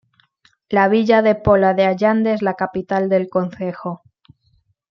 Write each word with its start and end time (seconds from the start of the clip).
La 0.77 0.85
villa 0.89 1.21
de 1.21 1.35
Pola 1.35 1.75
de 1.75 1.83
Allande 1.83 2.33
es 2.33 2.41
la 2.41 2.55
capital 2.55 3.07
del 3.07 3.29
concejo. 3.29 4.01